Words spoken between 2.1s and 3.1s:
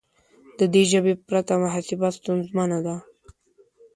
ستونزمنه ده.